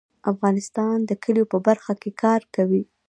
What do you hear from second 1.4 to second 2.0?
په برخه